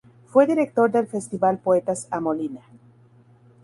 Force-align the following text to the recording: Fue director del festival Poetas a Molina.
Fue 0.29 0.47
director 0.47 0.89
del 0.89 1.05
festival 1.05 1.59
Poetas 1.59 2.07
a 2.09 2.19
Molina. 2.19 2.61